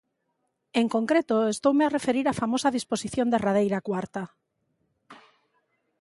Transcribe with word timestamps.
En 0.81 0.87
concreto, 0.95 1.35
estoume 1.53 1.83
a 1.85 1.93
referir 1.97 2.25
á 2.31 2.33
famosa 2.41 2.73
disposición 2.77 3.27
derradeira 3.33 3.83
cuarta. 3.87 4.23